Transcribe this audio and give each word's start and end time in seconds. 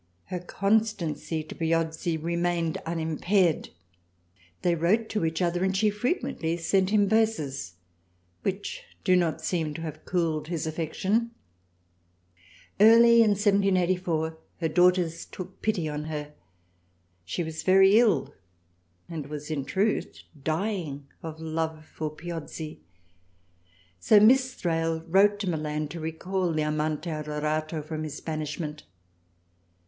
Her 0.33 0.39
constancy 0.39 1.43
to 1.43 1.53
Piozzi 1.53 2.17
remained 2.17 2.79
unimpaired. 2.87 3.69
They 4.63 4.73
wrote 4.73 5.09
to 5.09 5.23
each 5.25 5.43
other 5.43 5.63
and 5.63 5.77
she 5.77 5.91
frequently 5.91 6.57
sent 6.57 6.89
him 6.89 7.07
38 7.07 7.09
THRALIANA 7.09 7.19
verses 7.27 7.73
which 8.41 8.81
do 9.03 9.15
not 9.15 9.41
seem 9.41 9.75
to 9.75 9.81
have 9.81 10.03
cooled 10.03 10.47
his 10.47 10.65
affection. 10.65 11.29
Early 12.79 13.21
in 13.21 13.35
1784 13.37 14.39
her 14.59 14.67
daughters 14.67 15.23
took 15.25 15.61
pity 15.61 15.87
on 15.87 16.05
her. 16.05 16.33
She 17.23 17.43
was 17.43 17.61
very 17.61 17.99
ill 17.99 18.33
and 19.07 19.27
was 19.27 19.51
in 19.51 19.63
truth 19.65 20.23
dying 20.43 21.05
of 21.21 21.39
love 21.39 21.85
for 21.85 22.09
Piozzi, 22.09 22.79
so 23.99 24.19
Miss 24.19 24.55
Thrale 24.55 25.01
wrote 25.05 25.39
to 25.41 25.47
Milan 25.51 25.87
to 25.89 25.99
recall 25.99 26.53
the 26.53 26.63
Amante 26.63 27.11
Adorato 27.11 27.83
from 27.83 28.01
his 28.01 28.19
banishment. 28.19 28.81